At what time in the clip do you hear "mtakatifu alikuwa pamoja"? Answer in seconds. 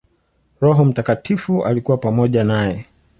0.85-2.43